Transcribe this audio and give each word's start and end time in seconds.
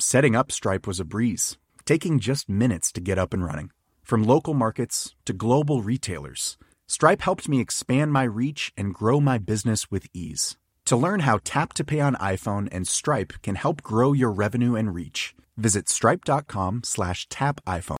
Setting 0.00 0.36
up 0.36 0.52
Stripe 0.52 0.86
was 0.86 1.00
a 1.00 1.04
breeze, 1.04 1.58
taking 1.84 2.20
just 2.20 2.48
minutes 2.48 2.92
to 2.92 3.00
get 3.00 3.18
up 3.18 3.34
and 3.34 3.44
running. 3.44 3.72
From 4.04 4.22
local 4.22 4.54
markets 4.54 5.16
to 5.24 5.32
global 5.32 5.82
retailers, 5.82 6.56
Stripe 6.86 7.20
helped 7.20 7.48
me 7.48 7.60
expand 7.60 8.12
my 8.12 8.22
reach 8.22 8.72
and 8.76 8.94
grow 8.94 9.20
my 9.20 9.38
business 9.38 9.90
with 9.90 10.06
ease. 10.14 10.56
To 10.84 10.96
learn 10.96 11.20
how 11.20 11.40
Tap 11.42 11.72
to 11.74 11.84
Pay 11.84 11.98
on 11.98 12.14
iPhone 12.14 12.68
and 12.70 12.86
Stripe 12.86 13.32
can 13.42 13.56
help 13.56 13.82
grow 13.82 14.12
your 14.12 14.30
revenue 14.30 14.76
and 14.76 14.94
reach, 14.94 15.34
visit 15.56 15.88
stripe.com 15.88 16.82
slash 16.84 17.28
tap 17.28 17.60
iPhone. 17.66 17.96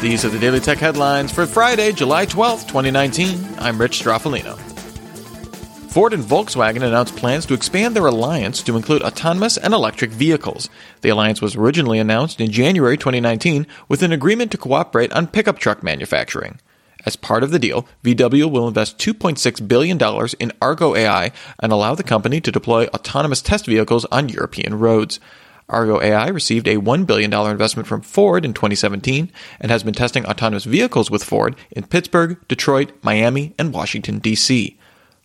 These 0.00 0.24
are 0.24 0.28
the 0.28 0.38
Daily 0.38 0.60
Tech 0.60 0.78
headlines 0.78 1.32
for 1.32 1.44
Friday, 1.44 1.90
July 1.90 2.24
12th, 2.26 2.68
2019. 2.68 3.36
I'm 3.58 3.80
Rich 3.80 4.00
Stroffolino. 4.00 4.73
Ford 5.94 6.12
and 6.12 6.24
Volkswagen 6.24 6.82
announced 6.82 7.14
plans 7.14 7.46
to 7.46 7.54
expand 7.54 7.94
their 7.94 8.06
alliance 8.06 8.64
to 8.64 8.76
include 8.76 9.02
autonomous 9.02 9.56
and 9.56 9.72
electric 9.72 10.10
vehicles. 10.10 10.68
The 11.02 11.10
alliance 11.10 11.40
was 11.40 11.54
originally 11.54 12.00
announced 12.00 12.40
in 12.40 12.50
January 12.50 12.96
2019 12.96 13.64
with 13.88 14.02
an 14.02 14.10
agreement 14.10 14.50
to 14.50 14.58
cooperate 14.58 15.12
on 15.12 15.28
pickup 15.28 15.60
truck 15.60 15.84
manufacturing. 15.84 16.58
As 17.06 17.14
part 17.14 17.44
of 17.44 17.52
the 17.52 17.60
deal, 17.60 17.86
VW 18.02 18.50
will 18.50 18.66
invest 18.66 18.98
$2.6 18.98 19.68
billion 19.68 19.96
in 20.40 20.52
Argo 20.60 20.96
AI 20.96 21.30
and 21.60 21.70
allow 21.70 21.94
the 21.94 22.02
company 22.02 22.40
to 22.40 22.50
deploy 22.50 22.86
autonomous 22.86 23.40
test 23.40 23.66
vehicles 23.66 24.04
on 24.06 24.28
European 24.28 24.80
roads. 24.80 25.20
Argo 25.68 26.02
AI 26.02 26.26
received 26.26 26.66
a 26.66 26.78
$1 26.78 27.06
billion 27.06 27.32
investment 27.32 27.86
from 27.86 28.00
Ford 28.00 28.44
in 28.44 28.52
2017 28.52 29.30
and 29.60 29.70
has 29.70 29.84
been 29.84 29.94
testing 29.94 30.26
autonomous 30.26 30.64
vehicles 30.64 31.08
with 31.08 31.22
Ford 31.22 31.54
in 31.70 31.86
Pittsburgh, 31.86 32.36
Detroit, 32.48 32.90
Miami, 33.00 33.54
and 33.60 33.72
Washington, 33.72 34.18
D.C. 34.18 34.76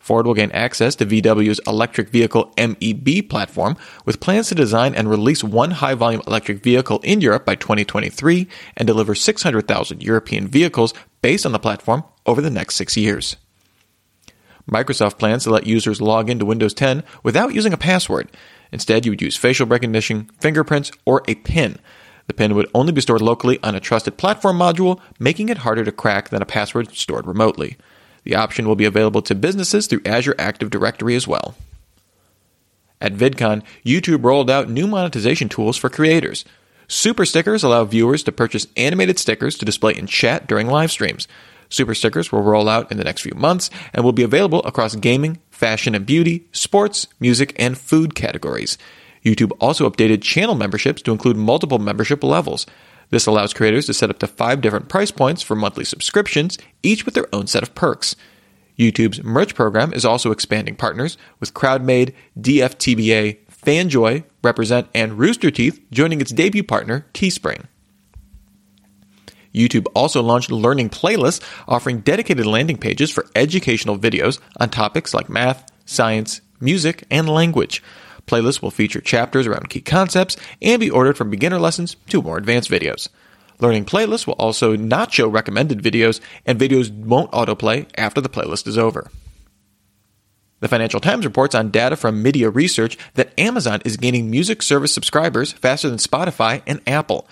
Ford 0.10 0.26
will 0.26 0.34
gain 0.34 0.50
access 0.54 0.96
to 0.96 1.06
VW's 1.06 1.62
electric 1.68 2.10
vehicle 2.10 2.52
MEB 2.58 3.30
platform 3.30 3.78
with 4.06 4.20
plans 4.20 4.48
to 4.48 4.56
design 4.56 4.96
and 4.96 5.08
release 5.08 5.44
one 5.44 5.70
high 5.70 5.94
volume 5.94 6.24
electric 6.26 6.64
vehicle 6.64 7.00
in 7.04 7.22
Europe 7.22 7.46
by 7.46 7.54
2023 7.54 8.48
and 8.76 8.88
deliver 8.88 9.14
600,000 9.14 10.02
European 10.02 10.48
vehicles 10.48 10.96
based 11.22 11.46
on 11.46 11.52
the 11.52 11.60
platform 11.60 12.04
over 12.26 12.42
the 12.42 12.50
next 12.50 12.76
six 12.76 12.98
years. 12.98 13.36
Microsoft 14.67 15.20
plans 15.20 15.44
to 15.44 15.52
let 15.52 15.67
users 15.67 16.02
log 16.02 16.28
into 16.28 16.44
Windows 16.44 16.73
10 16.73 17.04
without 17.22 17.54
using 17.54 17.72
a 17.72 17.78
password. 17.78 18.32
Instead, 18.72 19.06
you 19.06 19.12
would 19.12 19.22
use 19.22 19.38
facial 19.38 19.67
recognition, 19.67 20.28
fingerprints, 20.42 20.92
or 21.06 21.22
a 21.28 21.36
PIN. 21.36 21.78
The 22.26 22.33
PIN 22.33 22.56
would 22.56 22.72
only 22.73 22.94
be 22.94 23.02
stored 23.02 23.22
locally 23.22 23.60
on 23.62 23.76
a 23.76 23.80
trusted 23.80 24.17
platform 24.17 24.58
module, 24.58 25.00
making 25.20 25.50
it 25.50 25.60
harder 25.60 25.86
to 25.86 25.92
crack 25.92 26.30
than 26.30 26.42
a 26.42 26.48
password 26.48 26.95
stored 26.95 27.28
remotely. 27.28 27.78
The 28.30 28.36
option 28.36 28.67
will 28.67 28.76
be 28.76 28.86
available 28.86 29.23
to 29.23 29.34
businesses 29.34 29.88
through 29.88 30.04
Azure 30.06 30.36
Active 30.38 30.70
Directory 30.70 31.16
as 31.16 31.28
well. 31.28 31.56
At 33.02 33.16
VidCon, 33.16 33.64
YouTube 33.84 34.23
rolled 34.23 34.52
out 34.52 34.70
new 34.70 34.86
monetization 34.86 35.50
tools 35.50 35.78
for 35.78 35.90
creators. 35.90 36.45
Super 36.88 37.26
Stickers 37.26 37.64
allow 37.64 37.86
viewers 37.86 38.22
to 38.22 38.32
purchase 38.32 38.68
animated 38.78 39.18
stickers 39.18 39.58
to 39.58 39.66
display 39.66 39.95
in 39.95 40.06
chat 40.06 40.45
during 40.45 40.68
live 40.68 40.92
streams. 40.92 41.28
Super 41.70 41.95
Stickers 41.95 42.32
will 42.32 42.44
roll 42.44 42.70
out 42.70 42.92
in 42.92 42.98
the 42.98 43.04
next 43.04 43.23
few 43.23 43.34
months 43.34 43.72
and 43.95 44.06
will 44.06 44.12
be 44.12 44.22
available 44.22 44.62
across 44.64 44.94
gaming, 44.94 45.39
fashion 45.50 45.95
and 45.95 46.06
beauty, 46.06 46.45
sports, 46.52 47.08
music, 47.20 47.56
and 47.58 47.80
food 47.80 48.14
categories. 48.14 48.78
YouTube 49.26 49.54
also 49.60 49.89
updated 49.89 50.22
channel 50.22 50.54
memberships 50.54 51.02
to 51.02 51.12
include 51.12 51.36
multiple 51.36 51.80
membership 51.80 52.23
levels. 52.23 52.68
This 53.09 53.25
allows 53.25 53.53
creators 53.53 53.86
to 53.87 53.93
set 53.93 54.09
up 54.09 54.20
to 54.20 54.27
five 54.27 54.61
different 54.61 54.87
price 54.87 55.11
points 55.11 55.42
for 55.42 55.55
monthly 55.55 55.86
subscriptions, 55.86 56.58
each 56.83 57.05
with 57.05 57.15
their 57.15 57.33
own 57.33 57.47
set 57.47 57.64
of 57.64 57.75
perks. 57.75 58.15
YouTube's 58.77 59.23
merch 59.23 59.55
program 59.55 59.92
is 59.93 60.05
also 60.05 60.31
expanding 60.31 60.75
partners, 60.75 61.17
with 61.39 61.53
CrowdMade, 61.53 62.14
DFTBA, 62.39 63.39
Fanjoy, 63.52 64.23
Represent, 64.43 64.87
and 64.93 65.17
Rooster 65.20 65.52
Teeth 65.52 65.81
joining 65.92 66.21
its 66.21 66.31
debut 66.31 66.64
partner, 66.64 67.05
Teespring. 67.14 67.65
YouTube 69.53 69.87
also 69.95 70.21
launched 70.21 70.52
Learning 70.52 70.89
Playlists, 70.89 71.43
offering 71.67 71.99
dedicated 72.02 72.45
landing 72.45 72.77
pages 72.77 73.09
for 73.09 73.26
educational 73.36 73.97
videos 73.97 74.39
on 74.59 74.70
topics 74.70 75.14
like 75.14 75.30
math, 75.30 75.70
science, 75.86 76.41
music, 76.59 77.03
and 77.09 77.27
language. 77.27 77.83
Playlists 78.30 78.62
will 78.62 78.70
feature 78.70 79.02
chapters 79.02 79.48
around 79.48 79.70
key 79.70 79.82
concepts 79.82 80.38
and 80.62 80.80
be 80.80 80.90
ordered 80.90 81.17
from 81.17 81.32
beginner 81.32 81.60
lessons 81.60 81.95
to 82.10 82.22
more 82.22 82.38
advanced 82.38 82.70
videos. 82.70 83.10
Learning 83.60 83.86
Playlists 83.86 84.28
will 84.28 84.36
also 84.36 84.76
not 84.76 85.12
show 85.12 85.28
recommended 85.28 85.82
videos, 85.82 86.22
and 86.45 86.60
videos 86.60 86.92
won't 86.92 87.32
autoplay 87.32 87.88
after 87.98 88.22
the 88.22 88.30
playlist 88.30 88.68
is 88.68 88.78
over. 88.78 89.10
The 90.60 90.68
Financial 90.68 91.00
Times 91.00 91.26
reports 91.26 91.56
on 91.56 91.72
data 91.72 91.95
from 91.95 92.23
MIDiA 92.23 92.54
Research 92.54 92.98
that 93.16 93.34
Amazon 93.39 93.82
is 93.84 93.98
gaining 93.98 94.30
music 94.30 94.62
service 94.62 94.94
subscribers 94.94 95.54
faster 95.54 95.89
than 95.89 95.98
Spotify 95.98 96.62
and 96.68 96.82
Apple. 96.86 97.28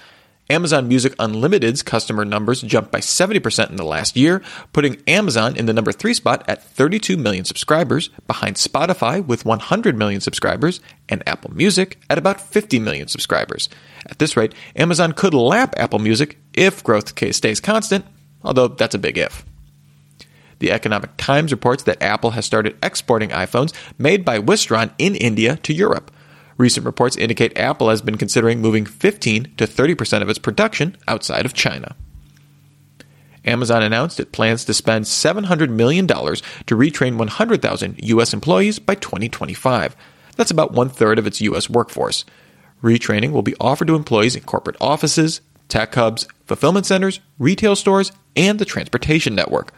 Amazon 0.50 0.88
Music 0.88 1.14
Unlimited's 1.20 1.84
customer 1.84 2.24
numbers 2.24 2.62
jumped 2.62 2.92
by 2.92 3.00
70% 3.00 3.70
in 3.70 3.76
the 3.76 3.84
last 3.84 4.16
year, 4.16 4.42
putting 4.72 5.02
Amazon 5.08 5.56
in 5.56 5.66
the 5.66 5.74
number 5.74 5.92
3 5.92 6.14
spot 6.14 6.44
at 6.48 6.64
32 6.64 7.18
million 7.18 7.44
subscribers, 7.44 8.10
behind 8.28 8.56
Spotify 8.56 9.26
with 9.26 9.46
100 9.46 9.98
million 9.98 10.22
subscribers, 10.22 10.80
and 11.10 11.22
Apple 11.28 11.54
Music 11.54 12.00
at 12.10 12.18
about 12.18 12.40
50 12.40 12.80
million 12.80 13.08
subscribers. 13.08 13.68
At 14.06 14.20
this 14.20 14.38
rate, 14.38 14.54
Amazon 14.76 15.12
could 15.12 15.34
lap 15.34 15.74
Apple 15.78 16.00
Music 16.00 16.38
if 16.54 16.84
growth 16.84 17.14
stays 17.36 17.60
constant, 17.60 18.06
although 18.44 18.70
that's 18.70 18.96
a 18.96 19.00
big 19.00 19.18
if. 19.18 19.46
The 20.60 20.72
Economic 20.72 21.12
Times 21.18 21.52
reports 21.52 21.84
that 21.84 22.02
Apple 22.02 22.32
has 22.32 22.46
started 22.46 22.78
exporting 22.82 23.30
iPhones 23.30 23.74
made 23.98 24.26
by 24.26 24.40
Wistron 24.40 24.92
in 24.98 25.16
India 25.16 25.58
to 25.58 25.74
Europe. 25.74 26.12
Recent 26.58 26.86
reports 26.86 27.16
indicate 27.16 27.58
Apple 27.58 27.90
has 27.90 28.02
been 28.02 28.18
considering 28.18 28.62
moving 28.62 28.86
15 28.86 29.54
to 29.58 29.68
30% 29.68 30.22
of 30.22 30.30
its 30.30 30.40
production 30.40 30.98
outside 31.08 31.46
of 31.46 31.54
China. 31.54 31.96
Amazon 33.46 33.82
announced 33.82 34.20
it 34.20 34.32
plans 34.32 34.66
to 34.66 34.74
spend 34.74 35.06
$700 35.06 35.70
million 35.70 36.08
to 36.08 36.14
retrain 36.14 37.18
100,000 37.18 38.00
U.S. 38.04 38.34
employees 38.34 38.80
by 38.80 38.96
2025. 38.96 39.96
That's 40.36 40.52
about 40.52 40.74
one 40.74 40.90
third 40.90 41.18
of 41.18 41.28
its 41.28 41.42
U.S. 41.42 41.70
workforce. 41.70 42.26
Retraining 42.84 43.32
will 43.32 43.44
be 43.44 43.56
offered 43.60 43.88
to 43.88 43.96
employees 43.96 44.36
in 44.36 44.44
corporate 44.44 44.76
offices, 44.82 45.42
tech 45.70 45.96
hubs, 45.96 46.28
fulfillment 46.46 46.86
centers, 46.86 47.20
retail 47.40 47.76
stores, 47.76 48.12
and 48.36 48.60
the 48.60 48.66
transportation 48.66 49.34
network. 49.34 49.74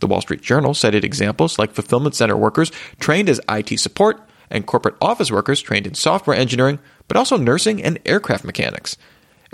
The 0.00 0.06
Wall 0.06 0.20
Street 0.20 0.42
Journal 0.42 0.74
cited 0.74 1.04
examples 1.04 1.58
like 1.58 1.72
fulfillment 1.72 2.14
center 2.14 2.36
workers 2.36 2.70
trained 3.00 3.28
as 3.28 3.40
IT 3.48 3.78
support 3.80 4.20
and 4.54 4.66
corporate 4.66 4.96
office 5.02 5.30
workers 5.30 5.60
trained 5.60 5.86
in 5.86 5.94
software 5.94 6.36
engineering, 6.36 6.78
but 7.08 7.16
also 7.16 7.36
nursing 7.36 7.82
and 7.82 7.98
aircraft 8.06 8.44
mechanics. 8.44 8.96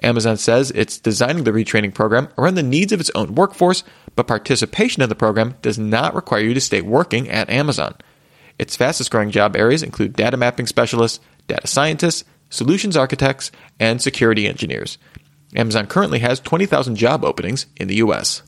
Amazon 0.03 0.37
says 0.37 0.71
it's 0.71 0.99
designing 0.99 1.45
the 1.45 1.51
retraining 1.51 1.93
program 1.93 2.29
around 2.39 2.55
the 2.55 2.63
needs 2.63 2.93
of 2.93 3.01
its 3.01 3.11
own 3.15 3.35
workforce, 3.35 3.83
but 4.15 4.27
participation 4.27 5.03
in 5.03 5.09
the 5.09 5.15
program 5.15 5.57
does 5.63 5.79
not 5.79 6.15
require 6.15 6.43
you 6.43 6.55
to 6.55 6.61
stay 6.61 6.81
working 6.81 7.29
at 7.29 7.51
Amazon. 7.51 7.95
Its 8.59 8.77
fastest 8.77 9.11
growing 9.11 9.31
job 9.31 9.57
areas 9.57 9.83
include 9.83 10.13
data 10.13 10.37
mapping 10.37 10.67
specialists, 10.67 11.21
data 11.49 11.67
scientists, 11.67 12.25
solutions 12.51 12.97
architects, 12.97 13.51
and 13.79 14.01
security 14.01 14.47
engineers. 14.47 14.99
Amazon 15.57 15.87
currently 15.87 16.21
has 16.21 16.41
20,000 16.41 16.97
job 16.97 17.25
openings 17.25 17.67
in 17.77 17.89
the 17.89 17.97
US. 17.97 18.43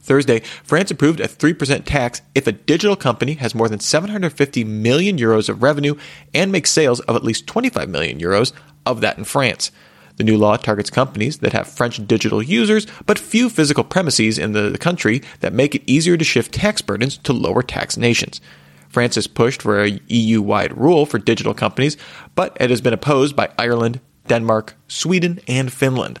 Thursday, 0.00 0.40
France 0.64 0.90
approved 0.90 1.20
a 1.20 1.28
3% 1.28 1.84
tax 1.84 2.22
if 2.34 2.46
a 2.46 2.52
digital 2.52 2.96
company 2.96 3.34
has 3.34 3.54
more 3.54 3.68
than 3.68 3.80
750 3.80 4.64
million 4.64 5.18
euros 5.18 5.48
of 5.48 5.62
revenue 5.62 5.94
and 6.32 6.50
makes 6.50 6.70
sales 6.70 7.00
of 7.00 7.16
at 7.16 7.24
least 7.24 7.46
25 7.46 7.88
million 7.88 8.18
euros 8.18 8.52
of 8.86 9.00
that 9.02 9.18
in 9.18 9.24
France. 9.24 9.70
The 10.16 10.24
new 10.24 10.36
law 10.36 10.56
targets 10.56 10.90
companies 10.90 11.38
that 11.38 11.52
have 11.52 11.68
French 11.68 12.06
digital 12.06 12.42
users 12.42 12.86
but 13.06 13.18
few 13.18 13.48
physical 13.48 13.84
premises 13.84 14.38
in 14.38 14.52
the 14.52 14.76
country 14.78 15.22
that 15.40 15.52
make 15.52 15.74
it 15.74 15.82
easier 15.86 16.16
to 16.16 16.24
shift 16.24 16.52
tax 16.52 16.82
burdens 16.82 17.16
to 17.18 17.32
lower 17.32 17.62
tax 17.62 17.96
nations. 17.96 18.40
France 18.88 19.14
has 19.14 19.26
pushed 19.26 19.62
for 19.62 19.82
a 19.82 20.00
EU 20.08 20.42
wide 20.42 20.76
rule 20.76 21.06
for 21.06 21.18
digital 21.18 21.54
companies, 21.54 21.96
but 22.34 22.56
it 22.60 22.70
has 22.70 22.80
been 22.80 22.92
opposed 22.92 23.36
by 23.36 23.50
Ireland, 23.56 24.00
Denmark, 24.26 24.74
Sweden, 24.88 25.40
and 25.46 25.72
Finland. 25.72 26.20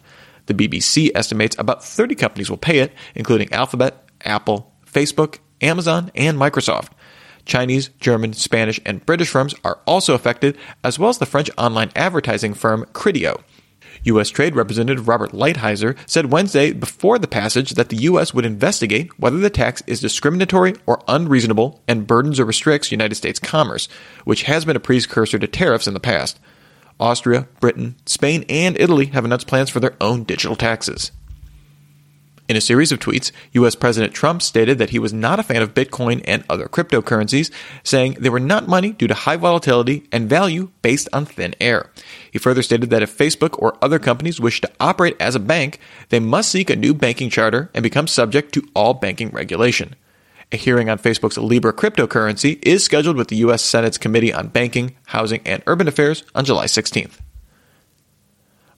The 0.50 0.68
BBC 0.68 1.12
estimates 1.14 1.54
about 1.60 1.84
30 1.84 2.16
companies 2.16 2.50
will 2.50 2.56
pay 2.56 2.80
it, 2.80 2.92
including 3.14 3.52
Alphabet, 3.52 4.02
Apple, 4.24 4.74
Facebook, 4.84 5.38
Amazon, 5.60 6.10
and 6.16 6.36
Microsoft. 6.36 6.88
Chinese, 7.44 7.90
German, 8.00 8.32
Spanish, 8.32 8.80
and 8.84 9.06
British 9.06 9.28
firms 9.28 9.54
are 9.62 9.78
also 9.86 10.12
affected, 10.12 10.58
as 10.82 10.98
well 10.98 11.08
as 11.08 11.18
the 11.18 11.24
French 11.24 11.50
online 11.56 11.92
advertising 11.94 12.52
firm 12.52 12.84
Criteo. 12.86 13.40
U.S. 14.02 14.28
Trade 14.28 14.56
Representative 14.56 15.06
Robert 15.06 15.30
Lighthizer 15.30 15.96
said 16.04 16.32
Wednesday 16.32 16.72
before 16.72 17.20
the 17.20 17.28
passage 17.28 17.74
that 17.74 17.88
the 17.88 17.98
U.S. 17.98 18.34
would 18.34 18.44
investigate 18.44 19.16
whether 19.20 19.38
the 19.38 19.50
tax 19.50 19.84
is 19.86 20.00
discriminatory 20.00 20.74
or 20.84 21.00
unreasonable 21.06 21.80
and 21.86 22.08
burdens 22.08 22.40
or 22.40 22.44
restricts 22.44 22.90
United 22.90 23.14
States 23.14 23.38
commerce, 23.38 23.88
which 24.24 24.42
has 24.42 24.64
been 24.64 24.74
a 24.74 24.80
precursor 24.80 25.38
to 25.38 25.46
tariffs 25.46 25.86
in 25.86 25.94
the 25.94 26.00
past. 26.00 26.40
Austria, 27.00 27.48
Britain, 27.58 27.96
Spain, 28.06 28.44
and 28.48 28.78
Italy 28.78 29.06
have 29.06 29.24
announced 29.24 29.46
plans 29.46 29.70
for 29.70 29.80
their 29.80 29.96
own 30.00 30.24
digital 30.24 30.56
taxes. 30.56 31.10
In 32.50 32.56
a 32.56 32.60
series 32.60 32.90
of 32.90 32.98
tweets, 32.98 33.30
US 33.52 33.76
President 33.76 34.12
Trump 34.12 34.42
stated 34.42 34.78
that 34.78 34.90
he 34.90 34.98
was 34.98 35.12
not 35.12 35.38
a 35.38 35.44
fan 35.44 35.62
of 35.62 35.72
Bitcoin 35.72 36.20
and 36.24 36.42
other 36.50 36.66
cryptocurrencies, 36.66 37.48
saying 37.84 38.16
they 38.18 38.28
were 38.28 38.40
not 38.40 38.66
money 38.66 38.90
due 38.90 39.06
to 39.06 39.14
high 39.14 39.36
volatility 39.36 40.08
and 40.10 40.28
value 40.28 40.72
based 40.82 41.08
on 41.12 41.26
thin 41.26 41.54
air. 41.60 41.92
He 42.32 42.40
further 42.40 42.64
stated 42.64 42.90
that 42.90 43.02
if 43.04 43.16
Facebook 43.16 43.54
or 43.60 43.78
other 43.80 44.00
companies 44.00 44.40
wish 44.40 44.60
to 44.62 44.70
operate 44.80 45.16
as 45.20 45.36
a 45.36 45.38
bank, 45.38 45.78
they 46.08 46.18
must 46.18 46.50
seek 46.50 46.70
a 46.70 46.74
new 46.74 46.92
banking 46.92 47.30
charter 47.30 47.70
and 47.72 47.84
become 47.84 48.08
subject 48.08 48.52
to 48.54 48.68
all 48.74 48.94
banking 48.94 49.30
regulation. 49.30 49.94
A 50.52 50.56
hearing 50.56 50.90
on 50.90 50.98
Facebook's 50.98 51.38
Libra 51.38 51.72
cryptocurrency 51.72 52.58
is 52.62 52.82
scheduled 52.82 53.16
with 53.16 53.28
the 53.28 53.36
U.S. 53.36 53.62
Senate's 53.62 53.98
Committee 53.98 54.32
on 54.32 54.48
Banking, 54.48 54.96
Housing, 55.06 55.42
and 55.46 55.62
Urban 55.68 55.86
Affairs 55.86 56.24
on 56.34 56.44
July 56.44 56.66
16th. 56.66 57.20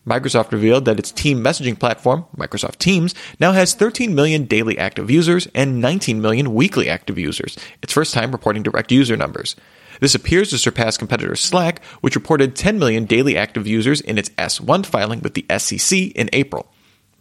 Microsoft 0.06 0.52
revealed 0.52 0.84
that 0.84 0.98
its 0.98 1.10
team 1.10 1.42
messaging 1.42 1.78
platform, 1.78 2.26
Microsoft 2.36 2.76
Teams, 2.76 3.14
now 3.40 3.52
has 3.52 3.72
13 3.72 4.14
million 4.14 4.44
daily 4.44 4.76
active 4.76 5.10
users 5.10 5.48
and 5.54 5.80
19 5.80 6.20
million 6.20 6.52
weekly 6.52 6.90
active 6.90 7.18
users, 7.18 7.56
its 7.82 7.94
first 7.94 8.12
time 8.12 8.32
reporting 8.32 8.62
direct 8.62 8.92
user 8.92 9.16
numbers. 9.16 9.56
This 10.00 10.14
appears 10.14 10.50
to 10.50 10.58
surpass 10.58 10.98
competitor 10.98 11.36
Slack, 11.36 11.82
which 12.02 12.16
reported 12.16 12.54
10 12.54 12.78
million 12.78 13.06
daily 13.06 13.34
active 13.36 13.66
users 13.66 14.02
in 14.02 14.18
its 14.18 14.28
S1 14.30 14.84
filing 14.84 15.20
with 15.20 15.32
the 15.32 15.46
SEC 15.56 15.98
in 15.98 16.28
April. 16.34 16.70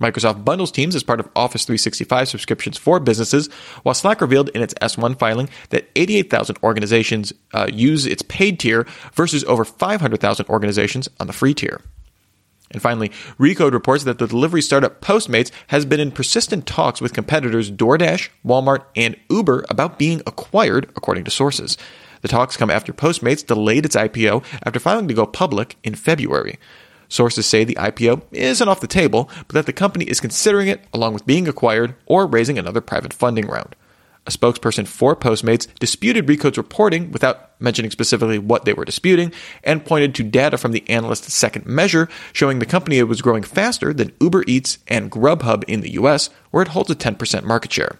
Microsoft 0.02 0.44
bundles 0.44 0.72
Teams 0.72 0.96
as 0.96 1.04
part 1.04 1.20
of 1.20 1.30
Office 1.36 1.66
365 1.66 2.28
subscriptions 2.28 2.78
for 2.78 3.00
businesses, 3.00 3.48
while 3.84 3.96
Slack 3.96 4.20
revealed 4.20 4.50
in 4.50 4.62
its 4.62 4.74
S1 4.76 5.18
filing 5.18 5.50
that 5.70 5.90
88,000 5.96 6.58
organizations 6.64 7.32
uh, 7.54 7.68
use 7.72 8.06
its 8.06 8.24
paid 8.24 8.60
tier 8.60 8.86
versus 9.14 9.44
over 9.46 9.64
500,000 9.64 10.50
organizations 10.50 11.08
on 11.20 11.28
the 11.28 11.34
free 11.34 11.54
tier. 11.54 11.82
And 12.72 12.82
finally, 12.82 13.10
Recode 13.38 13.74
reports 13.74 14.06
that 14.06 14.18
the 14.18 14.28
delivery 14.28 14.62
startup 14.62 15.02
Postmates 15.02 15.52
has 15.68 15.86
been 15.86 16.00
in 16.00 16.12
persistent 16.12 16.66
talks 16.66 17.02
with 17.02 17.14
competitors 17.14 17.70
DoorDash, 17.70 18.30
Walmart, 18.46 18.86
and 18.96 19.18
Uber 19.30 19.66
about 19.70 20.00
being 20.00 20.22
acquired, 20.26 20.86
according 20.96 21.26
to 21.26 21.32
sources. 21.32 21.78
The 22.22 22.28
talks 22.28 22.58
come 22.58 22.70
after 22.70 22.94
Postmates 22.94 23.46
delayed 23.46 23.86
its 23.86 23.96
IPO 23.96 24.44
after 24.64 24.80
filing 24.80 25.08
to 25.08 25.14
go 25.14 25.26
public 25.26 25.76
in 25.84 25.96
February. 25.96 26.60
Sources 27.12 27.46
say 27.46 27.66
the 27.66 27.76
IPO 27.76 28.22
isn't 28.32 28.70
off 28.70 28.80
the 28.80 28.88
table, 28.88 29.30
but 29.36 29.50
that 29.50 29.66
the 29.66 29.74
company 29.74 30.06
is 30.06 30.22
considering 30.22 30.70
it 30.70 30.82
along 30.94 31.14
with 31.14 31.26
being 31.26 31.46
acquired 31.46 31.94
or 32.06 32.26
raising 32.26 32.58
another 32.58 32.80
private 32.80 33.12
funding 33.12 33.48
round. 33.48 33.76
A 34.26 34.32
spokesperson 34.32 34.88
for 34.88 35.14
Postmates 35.14 35.68
disputed 35.78 36.28
Recode's 36.28 36.58
reporting 36.58 37.12
without 37.12 37.60
mentioning 37.60 37.92
specifically 37.92 38.40
what 38.40 38.64
they 38.64 38.72
were 38.72 38.86
disputing 38.86 39.34
and 39.62 39.84
pointed 39.84 40.16
to 40.16 40.24
data 40.24 40.58
from 40.58 40.72
the 40.72 40.90
analyst's 40.90 41.34
second 41.34 41.66
measure 41.66 42.08
showing 42.32 42.60
the 42.60 42.66
company 42.66 43.04
was 43.04 43.22
growing 43.22 43.44
faster 43.44 43.94
than 43.94 44.14
Uber 44.22 44.46
Eats 44.48 44.78
and 44.88 45.12
Grubhub 45.12 45.66
in 45.66 45.82
the 45.82 45.92
US, 45.92 46.30
where 46.52 46.64
it 46.64 46.70
holds 46.70 46.90
a 46.90 46.96
10% 46.96 47.44
market 47.44 47.74
share. 47.74 48.00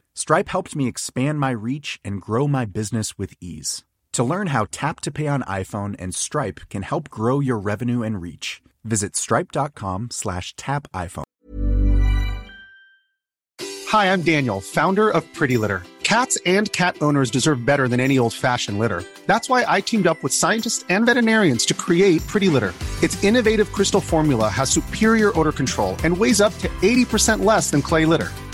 Stripe 0.13 0.49
helped 0.49 0.75
me 0.75 0.87
expand 0.87 1.39
my 1.39 1.51
reach 1.51 1.99
and 2.03 2.21
grow 2.21 2.47
my 2.47 2.65
business 2.65 3.17
with 3.17 3.33
ease. 3.39 3.83
To 4.13 4.23
learn 4.25 4.47
how 4.47 4.65
Tap 4.69 4.99
to 5.01 5.11
Pay 5.11 5.27
on 5.27 5.41
iPhone 5.43 5.95
and 5.97 6.13
Stripe 6.13 6.61
can 6.69 6.81
help 6.81 7.09
grow 7.09 7.39
your 7.39 7.57
revenue 7.57 8.03
and 8.03 8.21
reach, 8.21 8.61
visit 8.83 9.15
stripe.com 9.15 10.09
slash 10.11 10.53
tap 10.57 10.87
iPhone. 10.93 11.23
Hi, 13.87 14.11
I'm 14.11 14.21
Daniel, 14.21 14.59
founder 14.59 15.09
of 15.09 15.23
Pretty 15.33 15.57
Litter. 15.57 15.83
Cats 16.03 16.37
and 16.45 16.69
cat 16.73 16.97
owners 17.01 17.31
deserve 17.31 17.65
better 17.65 17.87
than 17.87 18.01
any 18.01 18.19
old-fashioned 18.19 18.77
litter. 18.77 19.03
That's 19.27 19.47
why 19.47 19.63
I 19.65 19.79
teamed 19.79 20.07
up 20.07 20.21
with 20.23 20.33
scientists 20.33 20.83
and 20.89 21.05
veterinarians 21.05 21.65
to 21.67 21.73
create 21.73 22.25
Pretty 22.27 22.49
Litter. 22.49 22.73
Its 23.01 23.21
innovative 23.23 23.71
crystal 23.71 24.01
formula 24.01 24.49
has 24.49 24.69
superior 24.69 25.37
odor 25.39 25.53
control 25.53 25.95
and 26.03 26.17
weighs 26.17 26.41
up 26.41 26.53
to 26.59 26.67
80% 26.81 27.45
less 27.45 27.71
than 27.71 27.81
clay 27.81 28.05
litter. 28.05 28.29